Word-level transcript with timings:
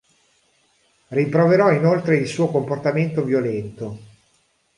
Rimproverò 1.09 1.71
inoltre 1.71 2.17
il 2.17 2.25
suo 2.27 2.47
comportamento 2.49 3.23
violento. 3.23 3.99